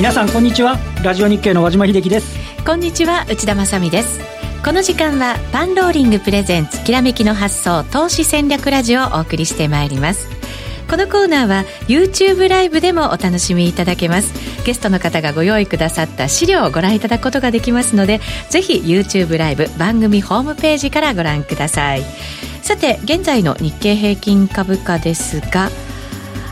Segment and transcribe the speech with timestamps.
[0.00, 0.78] 皆さんこんにちは。
[1.04, 2.34] ラジオ日経の和島秀樹です。
[2.64, 4.18] こんにちは内田まさです。
[4.64, 10.26] この時間はパンローリングプレゼンツきらめきの発想投資戦略ラジオをお送りしてまいります。
[10.88, 14.32] このコーナーは YouTube ライブでもお楽しみいただけます。
[14.64, 22.04] ゲストの方がご用意くださった資料をご覧いただくことができますのでぜひ YouTube ライブ番組ホームページからご覧ください。
[22.62, 25.68] さて現在の日経平均株価ですが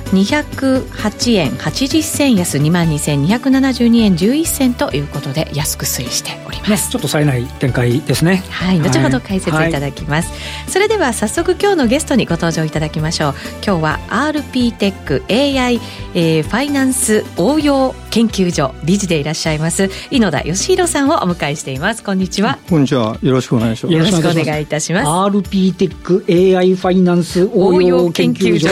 [0.09, 8.43] 208円80銭安2万2272円11銭ということで安く推移しております、ね、ちょっと冴えない展開ですね。
[8.51, 13.35] はい後ほど解説いただきます、はい、それでは早速今日のゲストにご登場いただきましょう。
[13.65, 15.81] 今日は RP テック AI、
[16.15, 22.03] えー、ファイナンス応用研究所理事でいらっしゃいます井野田義弘さんをお迎えしています。
[22.03, 22.59] こんにちは。
[22.69, 23.19] こんにちは。
[23.23, 23.95] よろしくお願いします。
[23.95, 25.07] よろしくお願いいたします。
[25.07, 28.69] RP テック AI ファイナンス応用研究所。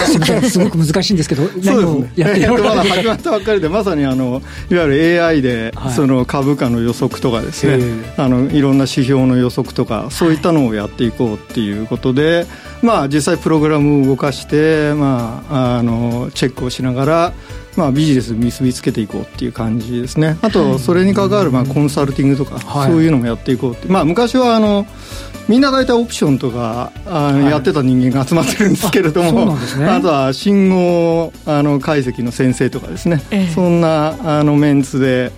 [0.49, 7.85] すごく難しいんですけど、 何をやってるまだ始まったばっかりで、まさにあのいわゆる AI で、その株価の予測とかですね、
[8.17, 12.47] あのいろんな指標の予測とか、そういったのをやっていこうっていうことで、
[12.83, 17.33] まあ、実際、プログラムを動かして、まあ、あのチェックをしながら、
[17.77, 20.39] まあ、ビジネス結びつけていこうっていう感じですね。
[20.43, 24.87] あとそれに関わるまあコンサルティングとか、そういうのもやっていこうって、まあ、昔はあの
[25.49, 35.31] みんな大体オプションとかあ、はい、やってた人間が集まってるんですけれども、ね、 あとは信号あの解析の先生とかですね、ええ、そんなあのメンツで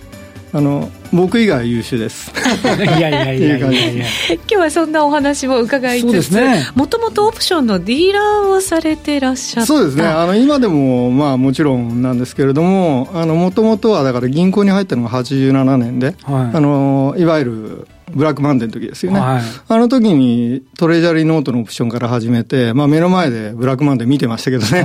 [0.51, 2.31] あの僕以外優秀です。
[2.65, 4.05] いやいやいやいやいや。
[4.31, 6.39] 今日はそんなお話も伺いつつ
[6.75, 9.67] もともとオプションのディーラーをされてらっしゃった。
[9.67, 10.03] そうですね。
[10.05, 24.83] あの今でもまあもちろんなんですけれどももともとはだから銀行に入ったのが87年で、はい、あのいわゆるブラックマンデーの時ですよね、はい、あの時にトレジャリーノートのオプションから始めて、まあ、目の前でブラックマンデー見てましたけどね。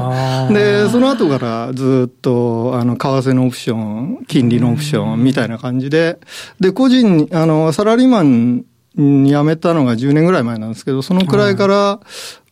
[0.52, 6.18] でその後からずっとあの為替のオプション金利のオプションみたいな感じで
[6.60, 8.64] で個人あのサラリーマン
[8.96, 12.00] に辞めたのが10年ぐらい前なんですけど、そのくらいから、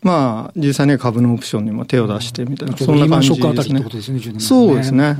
[0.03, 4.41] まあ、実際には株のオプションにも手を出してみたいな、そんな感じですね。
[4.41, 5.17] そうですね。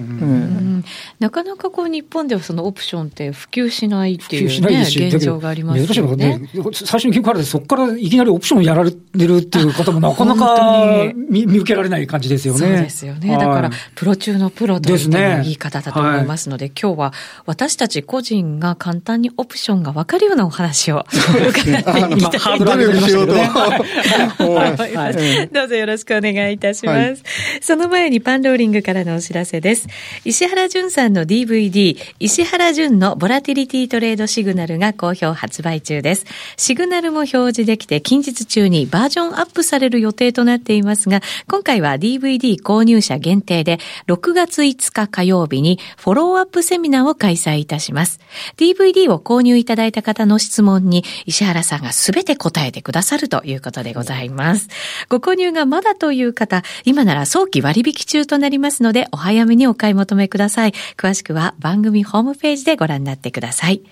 [1.21, 6.39] なかなかこう日本ではそのオプションって普及しないっていうね、現状がありますよね。
[6.39, 12.61] ね最初に聞くからで、そこからいきなりオプションやられてるっていう方もなかなか見見受けられない感じですよね。
[12.61, 13.37] そうですよね。
[13.39, 17.13] だから、プロ中のプロという言い方だと思いますので、今日は
[17.47, 24.72] 私たち個人が簡単にオプションが分かるようなお話を伺っていきたいと思います。
[24.77, 26.99] はい、どうぞよろしくお願いいたします。
[26.99, 27.19] はい、
[27.61, 29.89] その前にパンローリングからのお知らせです。
[30.25, 36.25] 石原淳さんの DVD、石原淳のボラティリティトレードシグナルが好評発売中です。
[36.57, 48.21] シグナルも表示できて、近日中にバージョンアップされる予定となっていますが、今回は DVD 購入者限定で、6月5日火曜日にフォローアップセミナーを開催いたします。
[48.57, 54.62] DVD を購入いただいた方の質問に、石原さんがすべて答えてくださるということでございます。。
[55.09, 60.75] ご購入がまだという方、今なら早期割引中となりますので、お早めにお買い求めください。
[60.97, 63.83] 詳しくは番組ホームページでご覧になってください。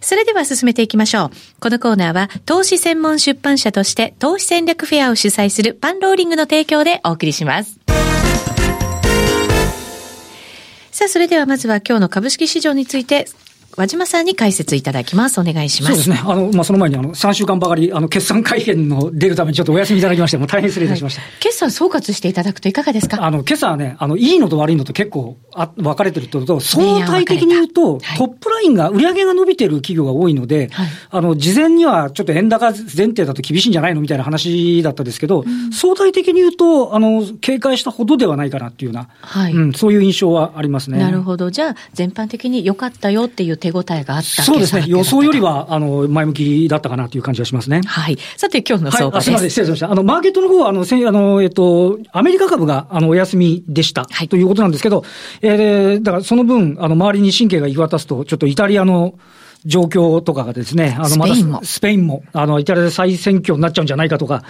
[0.00, 1.30] それでは進めていきましょう。
[1.60, 7.78] このコーナーは、投資専門出版社として投資戦略フェアを主催するパンローリングの提供でお送りします。
[10.90, 13.26] さあ、それではまずは今日の株式市場について
[13.76, 15.40] 和島さんに解説いただきます。
[15.40, 16.02] お願いします。
[16.02, 16.30] そうですね。
[16.30, 21.20] あの、まあ、その前に、あの、3週間ばかり、あの、決算会見の出るためにちょっとお休みいただきまして、もう大変失礼いたしました。
[21.22, 23.22] はい、決算総括していただくといかがですか？
[23.24, 40.98] あの、今朝はね、あの、いいのと悪いのと結構、あ、分かれてるってことと、相対的に言うと、はい、トップラインが、売上が伸びてる企業が多いので、はい、あの、事前にはちょっと円高前提だと厳しいんじゃないのみたいな話だったですけど、うん、相対的に言うと、あの、警戒したほどではないかなっていうような、はい、うん、そういう印象はありますね。
[40.98, 41.50] なるほど。
[41.50, 47.82] じゃあ、全般的に良かったよっていう手応えがあったそうですね、予想よりはあの前向きだったかなという感じがしますね。
[47.84, 48.16] はい。
[48.36, 49.30] さて、今日の相場です。
[49.30, 49.90] はい、すみません、失礼しました。
[49.90, 54.06] あの、マーケットの方は、あの、せあの、えっと、アメリカ株が、あの、お休みでした。
[54.10, 54.28] はい。
[54.28, 55.04] ということなんですけど、
[55.42, 59.14] えー、だからその分、あの、周りに神経が行き渡すと、ちょっとイタリアの、
[59.66, 64.44] 状況とかがですね、あの、まだスペインも、あの、イタリアで再選挙になっちゃうんじゃないかとか、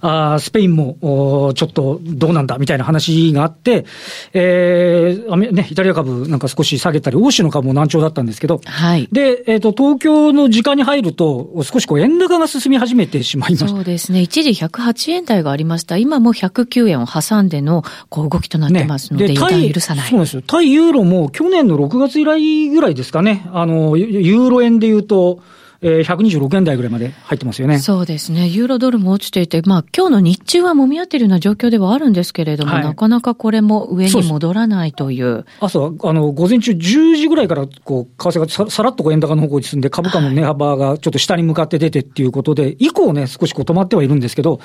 [0.00, 3.84] あスペインも、おちょっとどうなんだみたいな話があって、
[4.32, 9.08] えー、ね、イタリア株なんか少し下げたり、欧州の株も難聴だったんですけど、はい。
[9.12, 13.68] で、えっ、ー、と、東京の時間に入ると、少しこう、円高が進み始めてしまいました。
[13.68, 14.20] そうですね。
[14.22, 15.96] 一時108円台がありました。
[15.96, 20.10] 今も109円を挟んでの、こう、動きとなってますので、ね、で油断許さない。
[20.10, 20.42] そうですよ。
[20.46, 25.40] 対ユーロも去年の6月以来ぐらいですかね、あの、ユーロ円で言うと、
[25.80, 27.78] えー、126円台ぐらいまで入ってますよね。
[27.78, 28.48] そうですね。
[28.48, 35.44] ユーロドルも落ちていて、まあ今日の日中は揉み合っているような状況ではあるんですけれども、はい、なかなかこれも上に戻らないという。
[35.60, 44.60] 朝、あの、午前中10時ぐらいから、こう、為替がささらっとこう円高の方向に進んで、株価の値幅がちょっと下に向かって出てっていうことで、以降ね、少しこう止まってはいるんですけど、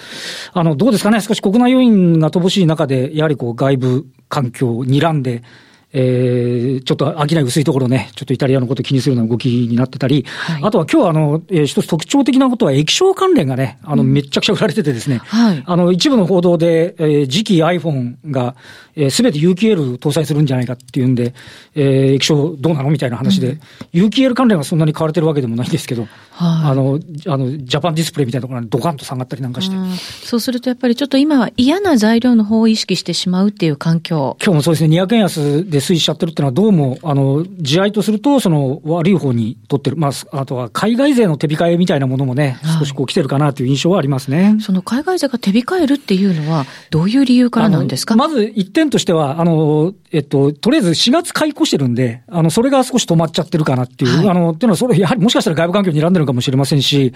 [0.51, 5.43] あの、どうですかね、少し国内要因が乏しい中で、やはりこう外部環境を睨んで、
[5.93, 18.55] えー、ちょっと商い薄いところね、ちょっとイタリアのこと気にするような動きになってたり、はい、あとは今日はあの、えー、一つ特徴的なことは液晶関連がね、あの、めっちゃくちゃ売られててですね、はい、あの、一部の報道で、えー、次期 iPhone が、
[18.95, 21.33] えー、すべて UQL 搭載するんじゃないかっていうんで、
[21.75, 23.59] えー、液晶どうなのみたいな話で、
[23.93, 26.09] うん、UQL 関連はそんなに買われてるわけでもないんですけど、はい、
[26.71, 29.75] あの、あの、ジャパンディスプレイみたいなところにドカンと下がったりなんかして。
[30.25, 34.37] そうするとやっぱりちょっと今は嫌な材料の方を意識してしまうっていう環境。
[34.43, 39.97] 今日もそうですね、200円安で推移しちゃってるっていうのはどうも、あの、地合とすると、その悪い方に取ってる。
[39.97, 44.57] まあ、あとは海外勢の手控えみたいなものもね、少しこう来てるかなという印象はありますね。
[44.61, 48.15] その海外勢が手控えるっていうのは、どういう理由からなんですか？
[48.15, 57.13] まず一点としては、あの、えっと、とりあえず4月解雇してるんで、あの、それが少し止まっちゃってるかなっていう、はい、あの、っていうのは、それ、やはりもしかしたら外部環境に選んでるかもしれませんし、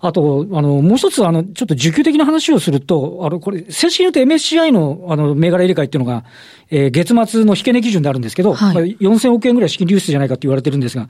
[0.00, 6.24] あと、あの、もう一つ、あの、ちょっと需給的な話をすると、あの、これ、正式に言うと MSCI の、あの、銘柄入れ替えっていうのが、
[6.70, 11.08] えー、月末の引け値基準であるんですけど、はい、4000億円ぐらい資金流出じゃないかって言われてるんですが、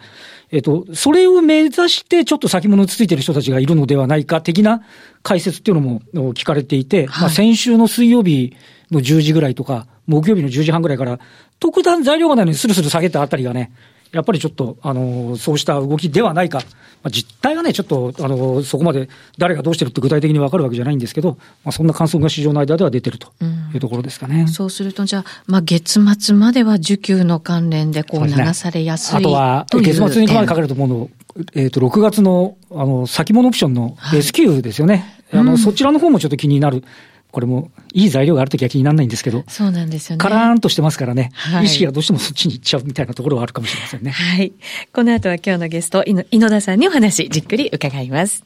[0.50, 4.83] えっ、ー、と、それを目指してちょっと先物ついてる人たちがいるのではないか的な
[5.23, 6.00] 解説っていうのも
[6.35, 8.55] 聞かれていて、はい、まあ先週の水曜日
[8.91, 11.19] の10時ぐらいとか、木曜日の10時半ぐらいから、
[11.61, 13.73] 特段材料がないのにスルスル下げたあたりがね、
[14.12, 16.59] やっぱりちょっと、あの、そうした動きではないか。
[17.03, 23.32] まあ、実態がね、ちょっと、あの、そこまで誰がどうしてるって具体的に分かるわけじゃないんですけど、まあ、そんな観測が市場の間では出てると
[23.75, 24.44] いうところですかね。
[24.47, 31.11] うそうすると、じゃあ、まあ、月末までは需給の関連でこう流されやすい、ね、あとは、月末にかかると思うの、
[31.55, 35.23] えっ、ー、と、6月の、あの、先物オプションの S q ですよね。
[35.31, 36.85] はい、あの、うん、そちらの方もちょっと気になる。
[37.32, 40.19] これもいい材料があるときは気にならないんですけど、そうなんですよね。
[40.19, 44.11] カラーンとしてますからね、はい、意識がどうしてもそっちに行っちゃうみたいなところはあるかもしれませんね。
[44.11, 44.52] はい。
[44.93, 48.44] この後は今日のゲスト、井野田さんにお話、じっくり伺います。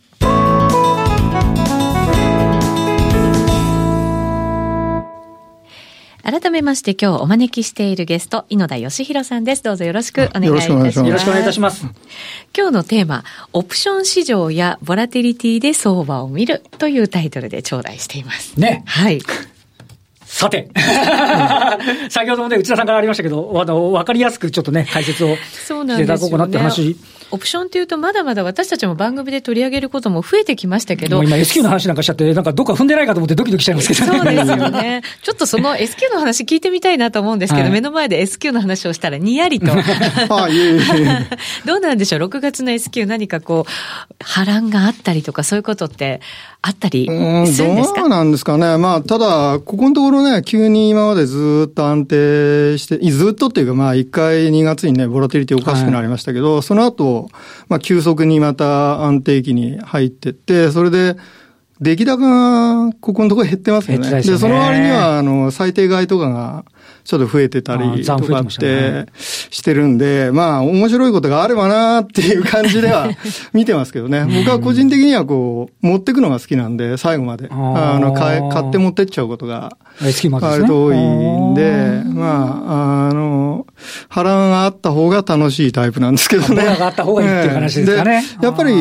[6.27, 9.63] 改めまして今日お招きしているゲスト、井野田義弘さんです。
[9.63, 10.99] どうぞよろしくお願いいたします。
[10.99, 11.83] よろしくお願いいたします。
[12.53, 18.59] 今日のテーマ、オプション市場やボラティリティで相場を見るというタイトルで頂戴しています。
[18.59, 18.83] ね。
[18.87, 19.21] はい。
[20.37, 20.69] さて、
[22.11, 25.67] 先ほどもね、内田さんからありましたけど、あの、わかりやすくちょっとね、解説をし
[25.97, 26.95] ていただこうかなって話
[27.31, 31.25] オプションっていうと、まだまだ私たちも番組で取り上げることも増えてきましたけど。
[31.25, 34.19] 今 S q の話なんかしちゃって、なんかどっか踏んでないかと思ってドキドキしちゃいますけどね。
[34.19, 35.03] そうですよね。
[35.23, 39.73] ちょっとその S q の話聞いてみたいなと思うんですけど、はい、目の前で S q の話をしたらにやりと。
[39.73, 40.83] あいえいえ
[41.65, 46.21] どうなんでしょう ?6 月の S q 何かこう、波乱があったりとか、そういうことって
[46.67, 47.13] あったりす
[47.63, 48.01] るんですか？
[48.01, 48.77] どうなんですかね。
[48.77, 57.29] まあ、ただ、ここのところね、急に今までずっと安定して、ずっとっていうか、まあ、1回2月にね、ボラティリティおかしくなりましたけど、はい、その後、
[57.69, 61.17] まあ、急速にまた安定期に入ってって、それで、
[61.81, 62.17] 出来高
[62.87, 64.09] がここのところ減ってますよね。
[64.09, 66.65] で、ね、その割には、あの、最低買いとかが、
[67.07, 73.09] ちょっと増えてたりとかってしてるんで、まあ面白いことがあればなっていう感じでは
[73.55, 74.27] 見てますけどね。
[74.27, 77.49] 僕は個人的にはこう、持ってくのが好きなんで、最後まで。
[77.49, 79.77] あの、買買って持ってっちゃうことが、
[80.51, 83.67] 割と多いんで、まあ、あの、
[84.09, 86.57] 波乱があった方が楽しいタイプなんですけどね。
[86.57, 88.25] 波乱があった方がいいっていう話ですかね。
[88.43, 88.75] やっぱり、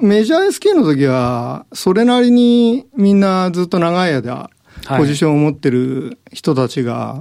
[0.00, 4.48] メジャー SK の時は、それなりにみんなずっと長い間、
[4.96, 7.20] ポジションを持ってる人たちが、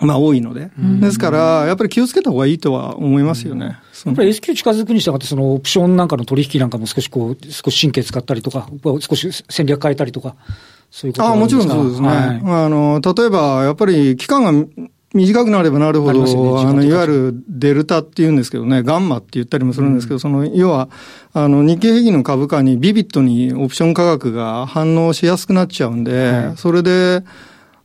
[0.00, 0.70] まあ多いので。
[1.00, 3.78] ですから、やっぱり気をつけた方がいいとは思いますよね。
[4.06, 8.68] やっぱり S q 近づくにしたがって、そのオプションなんかの取引なんかも少しこう、少し神経使ったりとか、
[9.00, 10.36] 少し戦略変えたりとか、
[10.90, 12.08] そういうことあもちろんそうですね。
[12.08, 12.18] はい、
[12.64, 14.52] あの、例えば、やっぱり期間が
[15.12, 20.88] 短くなればなるほど、あ、ね、の、いわゆるデルタっていうんですけどね、ガンマって言ったりもするんですけど、うん、その、要は、
[21.32, 27.24] あの、日経平均の株価にビビットにオプション価格が反応しやすくなっちゃうんで、はい、それで、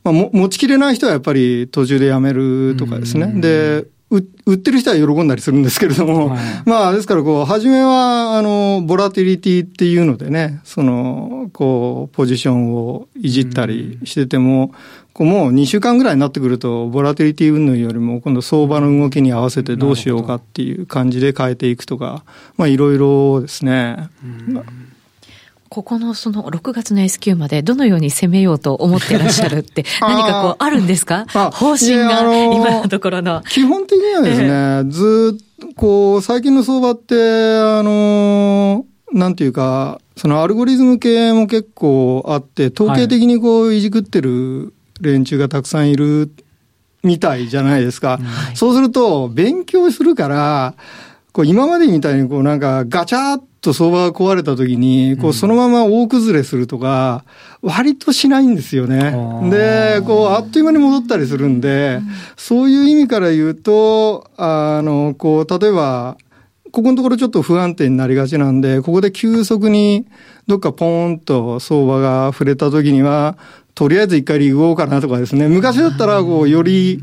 [0.06, 3.32] まあ、も持ちきれない人はやっぱり途中でやめるとかですね。
[3.40, 14.70] で、売ってる人は喜んだりするんですけれども、はい、 まあ、ですから、こう、初めは、あの、ボラティリティっていうのでね、その、こう、ポジションをいじったりしてても、
[15.12, 22.22] こうもう2週間ぐらいになってくると、ボラティリティ云々よりも、今度相場の動きに合わせてどうしようかっていう感じで変えていくとか、
[22.56, 24.08] まあ、いろいろですね。
[25.76, 31.26] ここのその6月の S q までどのように攻めようと思ってらっしゃるって 何かこうあるんですか？
[31.28, 33.42] 方針が今のところの。
[33.42, 46.32] 基本的にはですね、えー、ずっとこう最近の相場って、あの、なんていうか、そのアルゴリズム系も結構あって、統計的にこういじくってる連中がたくさんいる
[47.02, 48.12] みたいじゃないですか。
[48.12, 50.72] はい、そうすると、勉強するから、
[51.32, 57.24] こう今までみたいにこうなんかガチャッと相場が壊れた時に、こうそのまま大崩れするとか、
[57.62, 59.10] 割としないんですよね。
[59.50, 62.00] で、こうあっという間に戻ったりするんで、
[62.36, 66.16] そういう意味から言うと、あの、こう、例えば、
[66.70, 70.06] ここのところちょっと不安定になりがちなんで、ここで急速に
[70.46, 73.36] どっかポーンと相場が触れた時には、
[73.74, 75.48] とりあえず一回リグおうかなとかですね。
[75.48, 77.02] 昔だったら、こう、より、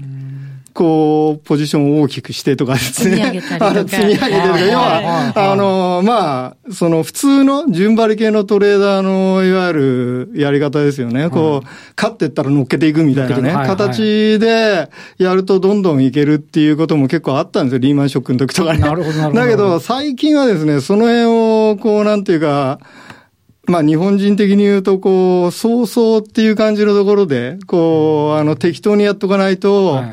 [0.73, 3.15] こう、ポジションを大きくしてとかですね。
[3.15, 3.89] 積み上げたりとか。
[3.89, 4.59] 積み上げてるか。
[4.59, 11.29] 要は、あの、まあ、その普通の順張り系のトレーダーの、いわゆるやり方ですよね。
[11.29, 14.89] こう、勝ってったら乗っけていくみたいなね、形で
[15.19, 17.79] やるとどんどんいけるっていうことも結構あったんですよ。
[17.79, 18.79] リーマンショックの時とかね。
[18.79, 19.41] なるほど、なるほど。
[19.41, 22.79] だけど、最近はですね、その辺を、こう、なんていうか、
[23.65, 30.03] まあ日本人的に言うと、こう、そうそうっていう感じのところで、こう、あの、適当にやっとかないと、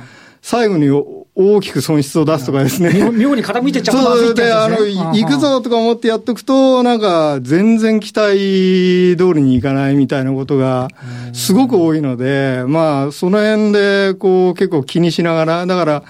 [0.43, 3.11] 最後に大きく損失を出すとかですね。
[3.11, 10.89] 妙に傾いてっちゃうそうで、あの、行くぞとか思ってやっとくと、なんか、全然期待通りにいかないみたいなことが、
[11.33, 16.03] すごく多いので、まあ、その辺で、こう、結構気にしながら、だから、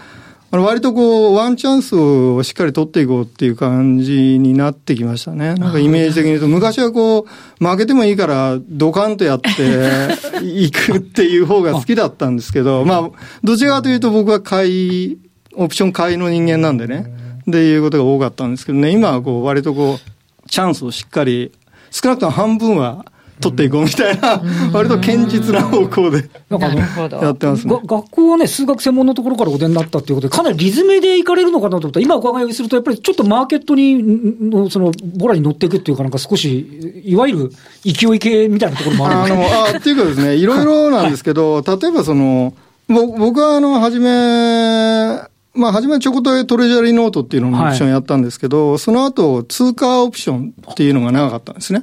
[0.52, 5.54] あの割とこう、ワンチャンスをしっかり取っていこうっていう感じになってきましたね。
[5.54, 7.26] なんかイメージ的に言うと、昔はこ
[7.60, 13.10] う、負けてもいいから、ドカンとやっていくっていう方が好きだったんですけど、まあ、
[13.44, 15.18] どちらかというと僕は買い、
[15.54, 17.06] オプション買いの人間なんでね、
[17.48, 21.52] っていうことが多かったんですけどね、今はこう、割とこう、チャンスをしっかり、
[21.92, 23.06] 少なくとも半分は、
[23.40, 24.42] 取っていこうみたいな、
[24.72, 27.80] 割と堅実な方向でやってますね。
[27.84, 32.00] 学校はね、数学専門のところからお出になったっていうことで、かなりリズムで行かれるのかなと思った。
[32.00, 37.52] ら、今お伺いすると、やっぱりちょっとマーケットに、のその、ボラに乗っていくっていうかなんか少し、いわゆる
[37.84, 42.54] 勢い系みたいなところもあるあの、あっていうかですね、いろいろなんですけど、例えばその、
[42.88, 51.82] 僕はあの、はじめ、まあ、初めちょこっとトレジャリーノートっていうののオプションやったんですけど、はい、その後、通貨オプションっていうのが長かったんですね。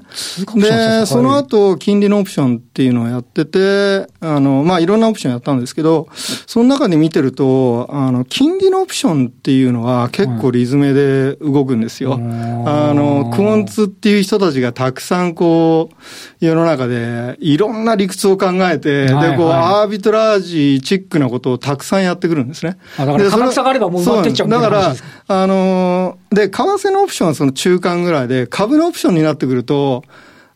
[0.56, 12.12] で、その後、金利のオプションっていうのをやってて、あの、まあ、いろんなオプションやったんですけど、その中で見てると、あの、金利のオプションっていうのは結構リズムで動くんですよ。
[12.12, 15.96] はい、あの、クオンツっていう人たちがたくさんこう、
[16.40, 22.78] 世の中でいろんな理屈を考えて、はい、で、こう、アービトラージチックなことをたくさんやってくるんですね。
[22.98, 24.96] だから差があればもう埋まってっちゃうだから、
[25.28, 30.04] あのー、で、為替のオプションはその中間ぐらいで、株のオプションになってくると、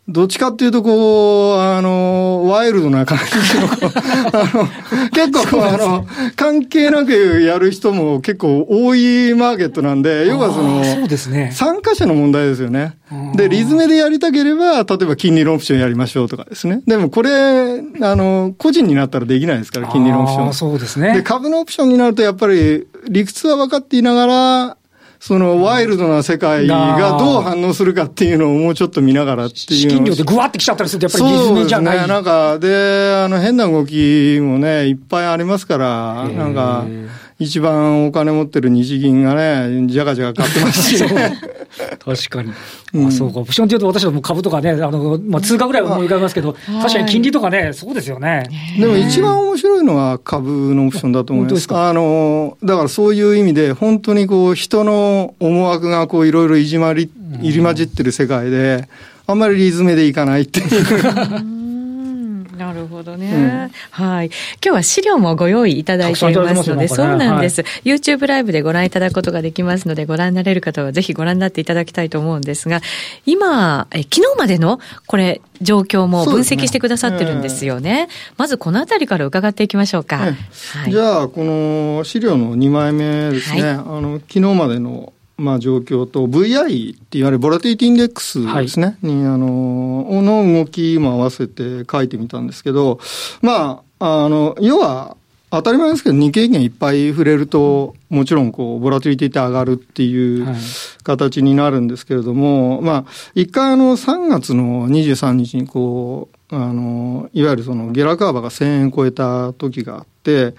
[0.08, 3.68] どっちかっていうと、こう、あの、ワイルドな感じの、
[4.34, 6.06] あの、結構こう、あの、
[6.36, 11.52] 関係なくやる人も結構多いマーケットなんで、要はその、そうですね。
[11.54, 12.98] 参加者の問題ですよね。
[13.36, 16.82] で、リズムでやりたければ、例えば金利のオプションやりましょうとかですね。
[16.88, 17.30] でもこれ、
[18.02, 20.54] あの、個人になったらできないですから、金利のオプション。
[20.54, 21.14] そうですね。
[21.14, 24.78] で、株のオプションになると、やっぱり、理屈は分かっていながら、
[25.22, 29.80] そのワイルドな世界がどう反応するかっていうのをもうちょっと見ながらっていう。
[29.82, 32.00] 資金量でぐわってきちゃったりすると、やっぱりリズムじゃない。
[32.00, 32.14] そうですね。
[32.16, 36.86] なんか、で、あの、変な動きもね、いっぱいありますから、なんか、
[37.42, 41.34] 一番お金持ってる日銀がね、じゃがじゃが買ってますし ね。
[41.98, 42.52] 確かに。
[42.94, 43.40] うん、あそうか。
[43.40, 48.48] オプションっていうと私はもう株とかね、あの、まあ、通貨ぐらいは思い浮かびますけど、確かに金利とかね、そうですよね。
[48.80, 51.68] でも一番面白いのは株のオプションだと思います。
[51.72, 57.10] あの、だからそういう意味で、本当にこう、人の思惑がこう、いろいろいじまり、
[57.42, 58.88] 入り混じってる世界で、
[59.26, 61.61] あんまりリズムでいかないっていう。
[62.62, 64.28] なるほどね、うん、はい。
[64.28, 72.82] 今日は資料もご用意いただいていますので、そうなんです、はい、YouTube ライブでご覧いただくことができますので、ご覧になれる方はぜひご覧になっていただきたいと思うんですが、
[73.26, 77.82] 今、え昨日までのこれ、状況も分析してくださってるんですよね。
[77.82, 80.18] ねえー、まずこのあたりから伺っていきましょうか。
[80.18, 80.28] は
[80.88, 83.64] い、じゃあ、この資料の2枚目ですね。
[83.64, 93.00] はい、あの、昨日までのまあ、状況と VI っていわれるボラティティインデックスですね、はい、にあのの動きも合わせて書いてみたんですけど、
[93.42, 95.18] まあ、あの要は
[95.52, 100.48] 当たり前ですけど、日経平均いっぱい触れると、もちろんこう、ボラティリティって上がるっていう
[101.04, 103.06] 形になるんですけれども、はい、まあ、
[103.36, 110.54] 一回あの、3月の23日にこう、あの、いわゆるその下落幅が1000円超えた時があって、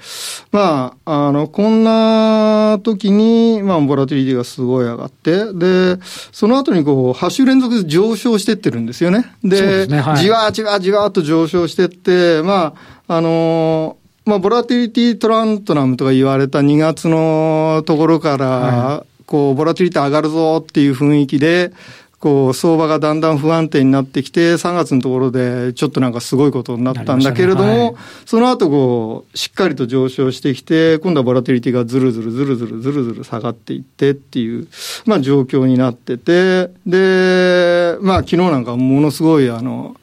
[0.50, 5.98] まあ、あの、こんな時に、まあ、ボラティリティがすごい上がって、で、
[6.32, 9.34] その後にこう、8週連続で上昇してってるんですよね。
[9.44, 12.74] で、でねはい、じわじわじわっと上昇してって、ま
[13.06, 21.72] あ、あのまあ、ボラティリティトラントナムとか言われた2月のところから、はい、こう、ボラティリティ上がるぞっていう雰囲気で、
[22.22, 27.78] こう、相場がだんだん不安定になってきて、3月のところでちょっとなんかすごいことになったんだけれども、ね。
[27.80, 27.94] はい、
[28.26, 34.68] その後こう、しっかりと上昇してきて、今度はボラティリティがずるずるずるずるずるずる下がっていってっていう、
[35.04, 39.96] まあ状況になってて、で、まあ昨日なんかものすごいあの、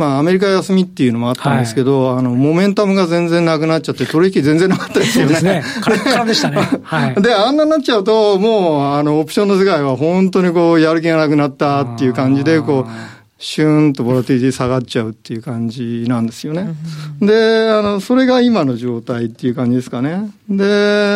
[0.00, 5.34] まあ、アメリカ休みっていうのもあったんですけど、はい、あの、モメンタムが全然なくなっちゃって、取引全然なかったですよね。
[5.34, 5.82] そうですね。
[5.82, 6.56] カラッカラでしたね。
[6.82, 7.22] はい。
[7.22, 12.90] で、あんなになっちゃうと、もう、あの、オプションの世界は本当にこう、やる気がなくなったっていう感じで、こう、
[13.38, 16.74] シューンとボラティリティ下がっちゃうっていう感じなんですよね。
[17.20, 20.30] で、あの、それが今の状態っていう感じですかね。
[20.48, 20.64] で、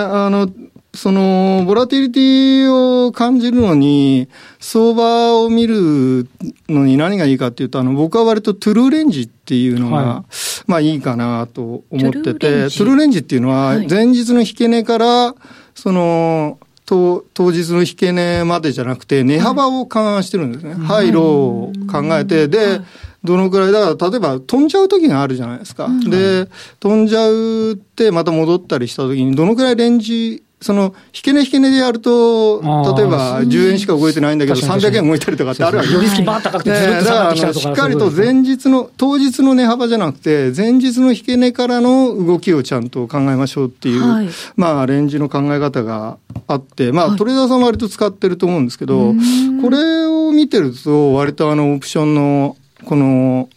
[0.06, 0.50] あの、
[0.94, 6.28] その、ボラティリティを感じるのに、相場を見る
[6.68, 10.34] のに何がいいかっていうと、あの、僕は割とトゥルーレンジっていうのが、はい、
[10.66, 13.44] まあいいかなと思ってて、トゥルーレンジっていう。
[13.44, 15.34] のは、前日の引け値から、
[15.74, 20.74] その、当当日の引け値までじゃなくて、値幅を勘案してるんですね。
[20.74, 22.80] ハイローを考えて、で、
[23.22, 25.88] どのくらい、だから例えば飛んじゃう時があるじゃないですか。
[26.08, 26.46] で、
[26.80, 32.62] 飛んじゃうってまた戻ったりした時に、どのくらいレンジその、引け値引け値でやると、
[32.96, 36.00] 例えば10円しか動いてないんだけど、300円動いたりとかってあるわけよ。
[36.00, 37.60] り好きバー高くてずっと下がってきたとか。
[37.60, 46.16] しっかりと前日の、当日の値幅じゃなくて、前日の引け値からの動きをちゃんと考えましょうっていう、はい、まあ、レンジの考え方が
[46.46, 49.12] あって、まあ、トレーダーさんは割と使ってると思うんですけど、
[49.60, 52.56] これを見てると、割とあの、オプションの、
[52.86, 53.50] この、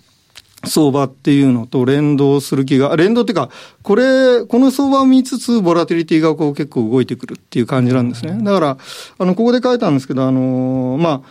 [0.67, 3.49] 相場っていうのと連動する気が、連動っていうか、
[3.83, 8.37] これ、この相場を見つつ、ボラティリティがこう結構動いてくるっていう感じなんですね。
[8.43, 8.77] だから、
[9.17, 11.21] あの、ここで書いたんですけど、あの、まあ、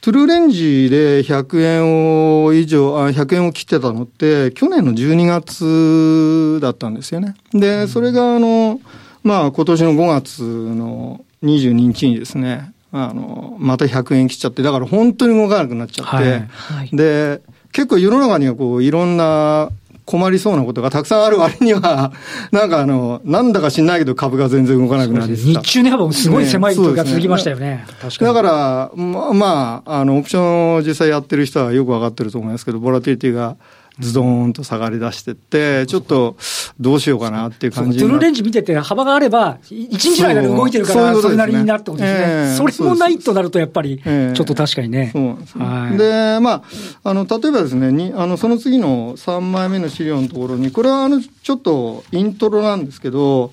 [0.00, 7.34] トゥルーレンジで100円を以上、あ100円を切ってたのって、去年の12月だったんですよね。
[7.52, 8.80] で、それがあの、
[9.24, 17.42] まあ、今年の5月の22日にですね、あの、また100円切っちゃって、だから本当に動かなくなっちゃって、はいはい、で、
[17.76, 19.68] 結構世の中にはこう、いろんな
[20.06, 22.10] 困りそうなことがたくさんある割には、
[22.50, 27.66] なんかあの、なんだか知んないけど株が全然動かなくなり日中値幅もすごい狭い時が続きましたよね。
[27.66, 28.34] ね確かに。
[28.34, 33.56] だから、まあ、まあ、あの、オプションを実際やってる人はよくわかってると思いますけど、ボラティリティが
[33.98, 36.36] ズドーンと下がり出してって、ちょっと
[36.78, 42.20] どうしようかなっていう感じトゥルーレンジ見てて幅があれば、1日の間で動いてるから、それなりになってことですね。
[42.20, 45.10] えー、それもないとなると、やっぱり、ちょっと確かにね。
[45.12, 45.64] そうなんですね。
[45.64, 46.62] はい、で、まあ、
[47.04, 53.52] あの、例えばですね、にあのその次の3枚目の資料のところに、これはあの、ちょっとイントロなんですけど、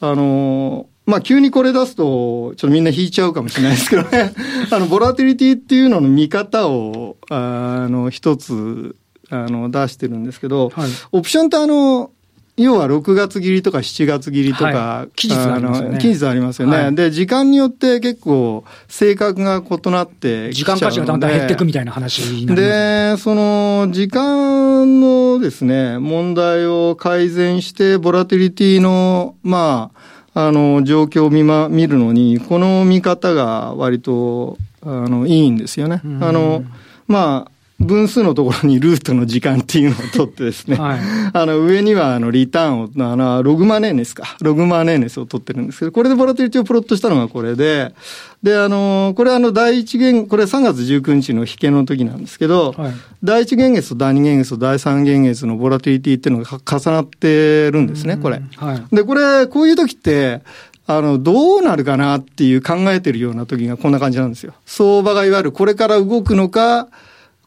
[0.00, 4.32] あの、まあ、急にこれ出すと、ちょっとみんな引いちゃうかもしれないですけどね。
[4.70, 8.94] あの、ボラティリティっていうのの見方を、あの、一つ
[9.30, 12.10] あの出してるんですけど、はい、オプションってあの、
[12.56, 15.98] 要は6月切りとか7月切りとか、はい、期日ありますよね。
[15.98, 29.90] 期日ありますよね、はい、で、時間によって結構性格が異なって時間価値がだんだん減っていくみたいな話で、その時間のですね、問題を改善して、ボラティリティの、ま
[30.34, 36.02] あ、あの、状況を見ま、見るのに、この見方が割と、あの、いいんですよね。
[36.20, 36.64] あの、
[37.08, 41.00] まあ、分数のところにルートの時間っていうのを取ってですね、はい、
[41.32, 47.94] あの上にはあのリターンを、あのログマネーネスか、ログマネーネスを取ってるんですけど、これでボラティリティをプロットしたのがこれで、
[48.42, 52.92] で、あの、これあの第一元、これ3月19日の引けの時なんですけど、はい、
[53.24, 58.42] 第一元月と第二元月と第三元月のボラティリティっていうのが重なってるんですね、これ。
[58.56, 60.42] はい、で、これ、こういう時って、
[60.86, 64.54] あの、どうなるかなっていう考えてるような時がこんな感じなんですよ。
[64.66, 66.88] 相場がいわゆるこれから動くのか、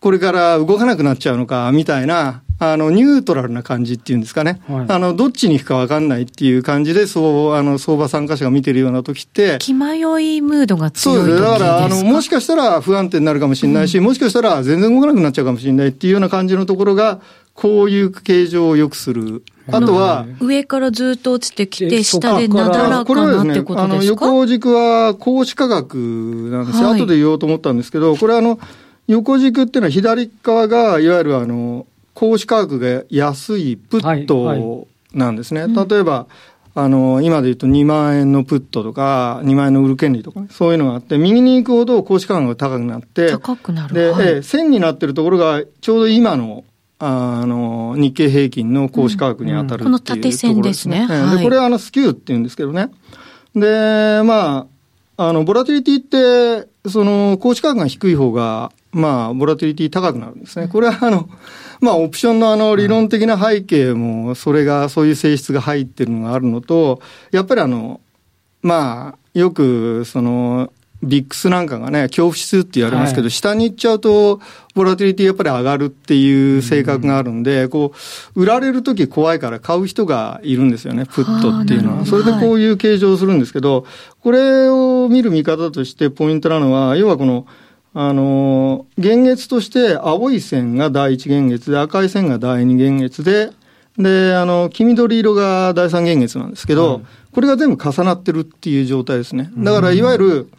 [0.03, 4.61] これから動かなくなっちゃうのか、みたいな、あの、ニュートラルな感じっていうんですかね。
[4.67, 9.59] はい、あの、どっちに行くか分かんないっていう感じで、そう、あの、相場参加者が見てるような時って。
[9.61, 9.99] 気迷
[10.35, 11.41] いムードが強いそうです。
[11.41, 17.21] だから、あの、もしかしたら不安定になるかもしれないし、うん、もしかしたら全然動かなくなっちゃうかもしれないっていうような感じのところが、
[17.53, 19.43] こういう形状を良くする。
[19.71, 23.83] あとは、上からずっと落ちてきて、下でなだらかなってことですか？
[23.83, 26.89] あの、横軸は格子価格なんですよ。
[26.89, 28.59] はい、後で言おうと思ったんですけど、これあの、
[29.07, 31.85] 横軸っていうのは左側がいわゆるあの
[32.15, 35.61] 格子価格が安いプットなんですね。
[35.61, 36.27] はいはい、例えば、
[36.75, 43.93] あの、今で言うと2万円のプットとか、2万円の売る権利とか、そういうのがあって、右に行くほど格子価格が高くなって、高くなる。
[43.93, 46.63] で、はい、線になってるところがちょうど今の
[46.99, 51.05] あの、日経平均の公式価格に当たるっていう、うんうん、この縦線ですね。
[51.05, 52.91] はい、でこれあの、スキューって言うんですけどね。
[53.55, 54.67] で、ま
[55.17, 60.67] あ、あの、ボラティリティって、その、公式価格が低い方が、まあ、ボラティリティ高くなるんですね。
[60.67, 61.27] これはあの、
[61.81, 67.01] まあ、オプションのあの、理論的な背景も、それが、そういう性質が入ってるのがあるのと、
[67.31, 67.99] やっぱりあの、
[68.61, 70.71] まあ、よく、その、
[71.03, 74.39] ビックスなんかがね、恐怖指数って言われますけど、はい、下に行っちゃうと、
[74.73, 77.93] ボラティリティやっぱり上がるっていう性格があるんで、うん、こ
[78.35, 82.05] う、売られるとき怖いから買う人がいるんですよね、プットっていうのは。
[82.05, 83.85] それでこういう形状をするんですけど、
[84.21, 87.45] これを見る見方としてポイントなのは、要はこの、
[87.95, 93.51] あの、現月として青い線が第一現月で赤い線が第二現月で、
[93.97, 97.01] で、あの、黄緑色が第三現月なんですけど、
[97.31, 99.51] これが全部重なってるっていう状態ですね。
[99.55, 100.49] だから、いわゆる、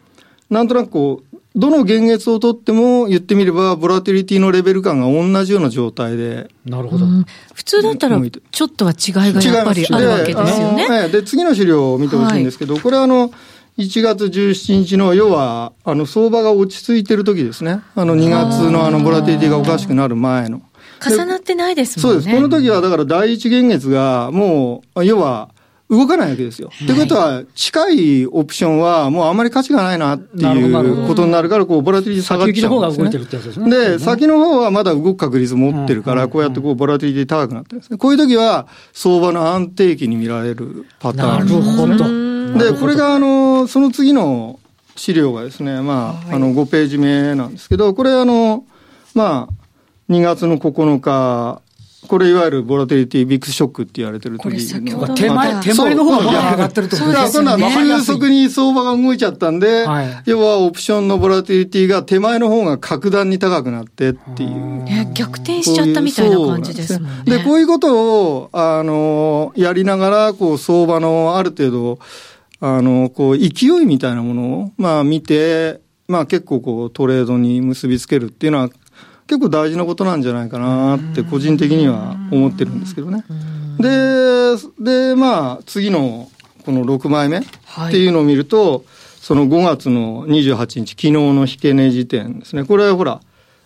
[0.49, 6.49] なんとなくこう、どの現月をとっても言ってみれば、ボラティリティのレベル感が同じような状態で。
[6.65, 7.05] なるほど。
[7.05, 8.21] うん、普通だったら、
[8.51, 11.09] ちょっとは違いがやっぱりあるわけですよね。
[11.09, 13.31] で、次の資料を見てほしいんですけど、はい、これはあの、
[13.77, 17.81] 1月17日の、要は、あの、相場が落ち着いてる時ですね。
[17.95, 20.61] あの、2月のあの、ボラティリティがおかしくなる前の。
[21.05, 22.21] 重なってないですもんね。
[22.21, 22.35] そうです。
[22.35, 25.49] この時は、だから第一現月が、もう、要は、
[25.89, 26.69] 動かないわけですよ。
[26.87, 33.29] と、はい、いうことは、近いオプションはもうあまり価値がないなっていうことになるから、こう、ボラティリティ下がっちゃうんですね。
[33.29, 33.69] ですね。
[33.69, 37.97] で、先の方はまだ動く確率持ってるから、こうやってこう、ボラティリティ高くなってるんですね。
[37.97, 42.34] こういう時は、相場の安定期に見られるパターン、ね、なるほど。
[42.55, 44.59] で、これが、あの、その次の
[44.95, 48.63] 資料がですね、まあ、あの、5ページ目なんですけど、これあの、
[49.13, 51.61] まあ、2月の9日、
[52.07, 55.15] これいわゆるボラテリティビッグショックって言われてる時の。
[55.15, 57.51] 手前、手前の方が上がってるところですね。
[57.57, 64.83] 急速に相場が動いちゃったんで、はい、要はオプションのボラテリティが手前の方が格段に高くなってっていう。
[64.83, 67.23] ね、逆転しちゃったみたいな感じですもんね。
[67.25, 71.99] で、こういうことを、あの、やりながら、こう、相場のある程度、
[72.59, 78.69] あの、こう、勢いみたいなものを、まあ見て、まあ結構こう、トレードに結びつけるっていうのは、
[79.27, 83.23] 結構大事なことなんじゃないかなって個人的には思ってるんですけどね。
[83.79, 86.29] で、で、まあ、次の
[86.65, 87.41] この6枚目っ
[87.91, 88.81] ていうのを見ると、はい、
[89.19, 92.65] その5月の28日、昨日の引け値時点ですね。
[92.65, 93.19] これはほら、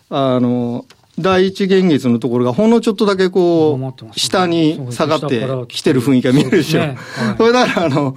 [0.08, 0.86] あの、
[1.18, 6.80] 第一現月のところがほんのちょっとだけこう、下に下がってきてる雰囲気が見えるでしょ。
[6.80, 6.96] ね。
[7.16, 8.14] はい、これだからあの、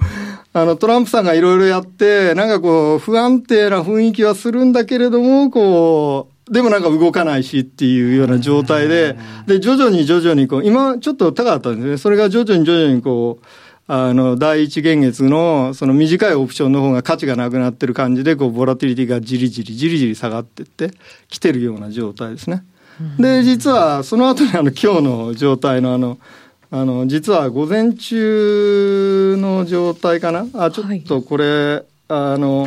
[0.56, 9.16] あの、トランプさんがいろいろやって、なんかこう、不安定な雰囲気はするんだけれども、こう、でもなんか動かないしっていうような状態で、
[9.48, 11.96] で、徐々に徐々にこう、今ちょっと高かったんですね。
[11.98, 13.46] それが徐々に徐々にこう、
[13.88, 20.92] あの、第一現月の、その短いオプションの方が価値がなくなってる感じで、こう、ボラティリティがじりじり、じりじり下がってって、
[21.28, 22.64] 来てるような状態ですね。
[23.18, 26.18] で、実は、その後にあの、今日の状態のあの、
[26.74, 30.48] あの、実は午前中の状態かな？
[30.54, 32.66] あ、ちょっとこれ、はい、あの、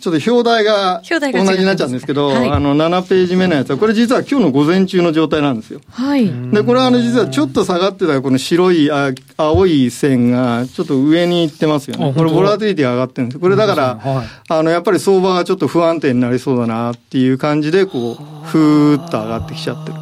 [0.00, 1.20] ちょっと表題が同
[1.52, 5.82] じになっちゃうんですけど、はい、あの、7ページ目のやつは、これ実は今日の午前中の状態なんですよ。
[5.90, 6.30] はい。
[6.50, 12.14] で、これはあの、実はちょっと下がってたこの白い、あ青い線が、ちょっと上に行ってますよね。
[12.16, 13.38] これ、ボラティリティが上がってるんです。
[13.38, 19.98] これだから、はい、あの、やっぱり相場がちょっと不安定になりそうだなっていう感じで、こう、ふーっと上がってきちゃってる。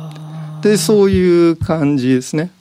[0.63, 2.53] で、そういう感じですね。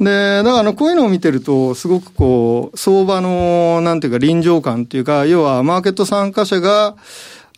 [0.00, 6.96] で、だからあの、こういうのを見てると、すごくこう、相場の、なんていうか臨場感っていうか、要はマーケット参加者が、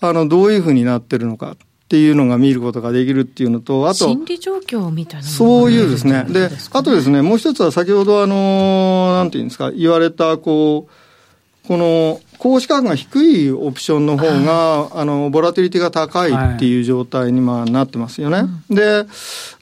[0.00, 1.57] あの、どういうふうになってるのかっ
[1.88, 6.24] ていうのが見ることができるっていうのと、あと、心理状況みたいなそういうですね。
[6.28, 18.46] で、あとですね、もう一つは先ほどあの、なんていうんですか、言われた、こう、この、公式価格が低いオプションの方が、あの、ボラティリティが高いっていう状態にまあなってますよね。
[18.68, 19.07] で、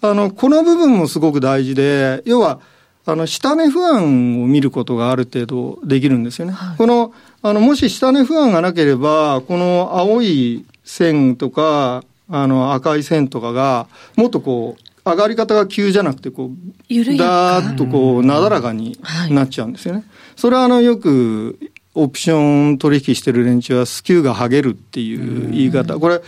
[0.00, 2.58] あの、この部分もすごく大事で、要は、
[3.04, 6.52] あの、下値不安を見ることがある程度できるんですよね。
[6.52, 7.12] はい、この、
[7.42, 20.00] あの、もし下値不安がなければ、この青い線とか、あの、赤い線とかが、もっとこう、上がり方が急じゃなくて、こう、だーっとこう、なだらかになっちゃうんですよね。
[20.00, 21.58] はい、それはあの、よく、
[21.94, 25.98] オプション取引してる連中はスキューが剥げるっていう言い方。
[25.98, 26.20] これ、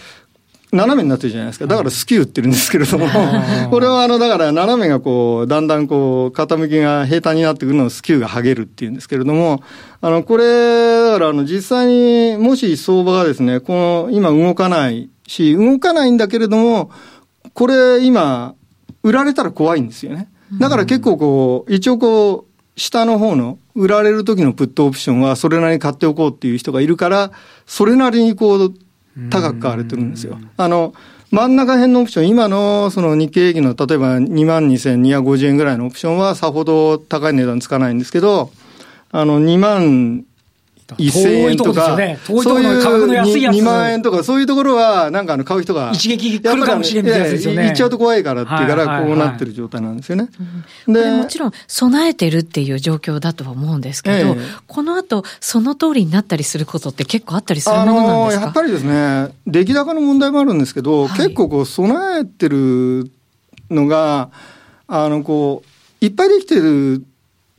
[0.73, 1.67] 斜めになってるじゃないですか。
[1.67, 3.07] だからスキューってるんですけれども、
[3.71, 9.63] これはあの、だから斜めがこう、だんだんこう、傾きが平坦になってくるのをスキューが剥げるっていうんですけれども、
[10.01, 16.91] あの、これ、だからあの、実際にもし相場がですね、この、今動かないし、動かないんだけれども、
[17.53, 18.55] これ今、
[19.03, 20.31] 売られたら怖いんですよね。
[20.59, 27.33] だから結構こう、一応こう、下の方の売られる時のプットオプションはそれなりに買っておこうっていう人がいるから、
[27.67, 28.75] それなりにこう、
[29.31, 30.39] 高く買われてるんですよ。
[30.57, 30.95] あの、
[31.31, 38.51] 真ん中辺のオプション、今のその日経平均の例えば2万2250円ぐらいのオプションはさほど高い値段つかないんですけど、
[39.11, 40.25] あの2万
[40.87, 47.65] 1000円とか、ね、そういう2万円とか、そういうところは、なんかあの買う人が、一撃来るかもしれないですよね。
[47.67, 50.29] 行っちゃうと怖いからっていうから、こうなってる状態なんですよね。
[50.87, 58.45] で、もちろん、備えてるっていう状況だとは思うんですけど、えー、この後、その通りになったりすることって結構あったりするものなんですか？
[58.47, 63.11] やっぱりですね、出来高の問題もあるんですけど、はい、結構こう、備えてる
[63.71, 64.31] のが、
[64.89, 65.63] あの、こ
[66.01, 67.05] う、いっぱいできてる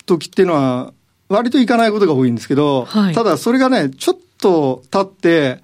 [0.06, 0.94] 時っていうのは、
[1.30, 5.62] 割と行かないことが多いんですけど、はい、ただそれがね、ちょっと経って、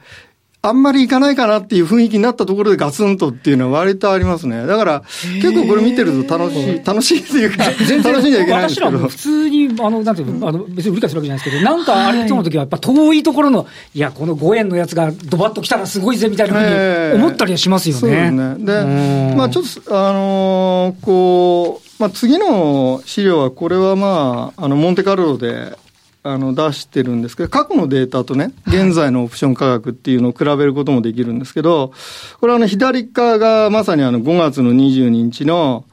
[0.62, 4.66] あんまり行かないかなっていう雰囲気になったところでガツンとっていうのは割とありますね。
[4.66, 5.04] だから、
[5.42, 8.98] 結構これ見てると楽しい、楽しいっていうか、全然楽しんじゃいけないんですけど。
[8.98, 18.00] 普通に、あの、なんていうの、あの、別に理解するわけじゃないですけど、なんかあれいつもの時はやっぱ遠いところの、いや、この5円のやつがドバッと来たらすごいぜみたいなふうに思ったりはしますよね。
[18.02, 18.56] そうですね。
[18.66, 25.78] で、まあちょっと、あのー、こう、まあ、次の資料は、これはまあ、あの、モンテカルロで、
[26.24, 31.92] あの、出してるんですけど、過去のデータとね、現在のオプション価格っていうのを比べることもできるんですけど、
[32.40, 35.86] これはあの、左側がまさにあの、5月の22日の、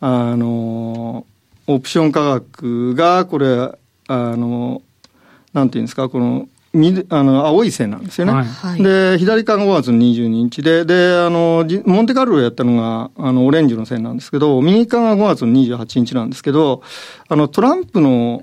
[0.00, 1.26] あの、
[1.68, 3.70] オプション価格が、これ、
[4.08, 4.82] あの、
[5.52, 6.51] なんていうんですか、この、み
[7.10, 8.32] あの青い線なんですよね。
[8.32, 16.82] はい、で、左側が5月の22日で、で、あの、モンテカルロやったのが、あの、オレンジの線なんですけど、右側が5月の28日なんですけど、
[17.28, 18.42] あの、トランプの、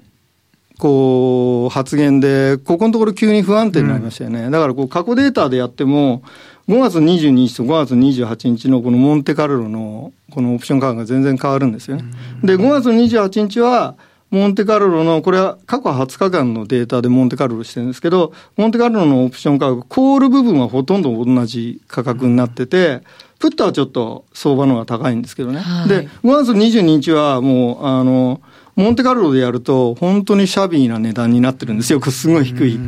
[0.77, 4.43] こう、発言で、ここのところ急に不安定になりましたよね。
[4.43, 6.21] うん、だから、こう、過去データでやっても、
[6.69, 12.03] 5月22日と5月28日のこのモンテカルロの、このオプション価格が全然変わるんですよね。
[12.43, 13.95] で、5月28日は、
[14.31, 23.01] モンテカルロの、これは過去20日間のデータでモンテカルロしてるんですけど、モンテカルロのオプション価格、コール部分はほとんど同じ価格になってて、
[23.39, 25.59] プットはちょっと相場の方が高いんですけどね。
[25.59, 28.41] はい、で、5月22日はもう、あの、
[28.75, 32.01] モンテカルロでやると、本当にシャビーな値段になってるんですよ。
[32.01, 32.79] すごい低い。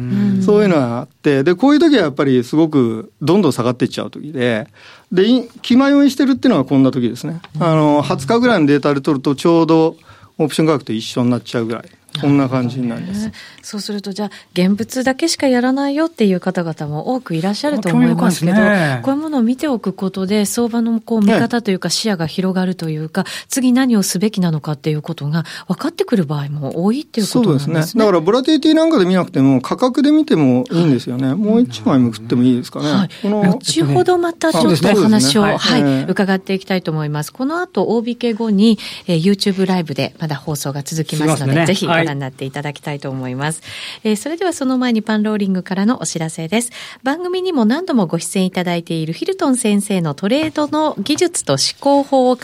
[0.41, 4.67] そういうのがあって、で、こういう時はやっぱりすごくどんどん下がっていっちゃう時で、
[5.11, 5.25] で、
[5.61, 7.41] 気迷いしてるっていうのはこんな時ですね。
[7.59, 9.97] あの、20日ぐらいのデータで取るとちょうど
[10.37, 12.00] オプション価格と一緒になっちゃうぐらい。
[12.19, 13.31] こんな感じになります。
[13.61, 27.73] そうすると、じゃあ、現物だけしかやらないよっていう方々も多くいらっしゃると思いますけど、ね、こういうものを見ておくことで、相場のこう見方というか、視野が広がるというか、ね、次何をすべきなのかっていうことが分かってくる場合も多いっていうことなんですね。
[27.73, 27.99] そうですね。
[28.01, 31.27] だから、ボラティティなんかで見なくても、価格で見てもいいんですよね。
[31.27, 32.91] はい、もう一枚めくってもいいですかね。
[32.91, 37.31] はい、後ほどまたちょっとお話を、ね、はい、はい、伺っていきたいと思います。
[37.31, 43.61] この後、大引け後に、えー、YouTube ライブでまだ放送が続きますので、ね、ぜひごご覧になっていただきたいと思います。
[44.03, 46.71] えー、それではその前にパンローリングからのお知らせです。
[47.03, 52.41] 番組にも何度もご出演いただいているヒルトン先生のトレードの技術と思考法を語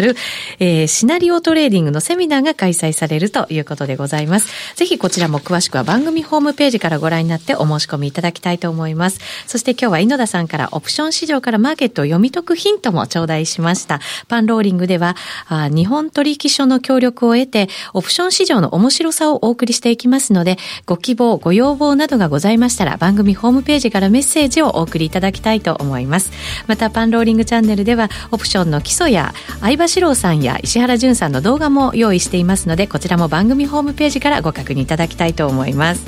[0.00, 0.16] る、
[0.58, 4.48] えー、シナリオトレーディングのセミナーが開催されるということでございます。
[4.76, 9.20] ぜひこちらも詳しくは番組ホームページからご覧になってお申し込みいただきたいと思います。
[9.46, 14.00] そして今日は猪田さんからオプション市場からマーケットを読み解くヒントも頂戴しました。
[14.28, 15.16] パンローリングでは、
[15.48, 26.30] あ日本取引所の協力を得て、オプション市場の面白さをお送りしていきますので、ご希望、ご要望などがございましたら、番組ホームページからメッセージをお送りいただきたいと思います。
[26.66, 36.04] また、パンローリングチャンネルでは、オプションの基礎や、相場志郎さんや石原淳さんの動画も用意していますので、こちらも番組ホームページからご確認いただきたいと思います。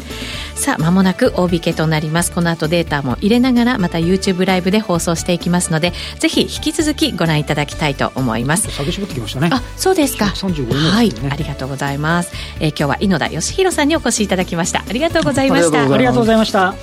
[0.55, 2.33] さあ、まもなく大引けとなります。
[2.33, 8.71] この後データも入れながら、また YouTube ライブで放送していきますので、ぜひ引き続きご覧いただきたいと思います。
[8.71, 9.51] 下げ絞ってきましたね。
[9.53, 10.27] あ、そうですか。
[10.27, 12.33] 35円、ね、はい、ありがとうございます。
[12.61, 14.85] えー、今日は井野田義弘さんにお越しいただきました。
[14.87, 15.93] ありがとうございました。
[15.93, 16.75] ありがとうございました。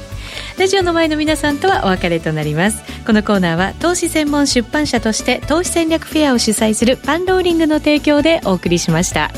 [0.57, 9.31] ラジオの前の皆さんとはお別れとなりますこのコーナーは投資専門出版社として投資戦略フェアを主催するパンローリングの提供でお送りしました